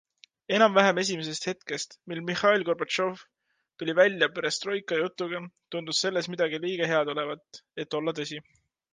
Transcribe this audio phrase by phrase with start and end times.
[0.57, 3.21] Enam-vähem esimesest hetkest, mil Mihhail Gorbatšov
[3.83, 5.41] tuli välja perestroika jutuga,
[5.75, 8.41] tundus selles midagi liiga head olevat, et olla tõsi.